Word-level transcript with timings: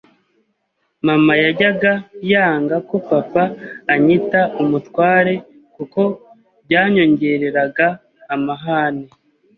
Mama 1.07 1.33
yajyaga 1.43 1.93
yanga 2.31 2.75
ko 2.89 2.95
papa 3.09 3.43
anyita 3.93 4.41
umutware 4.61 5.33
kuko 5.75 6.01
byanyongereraga 6.67 7.87
amahane, 8.33 9.05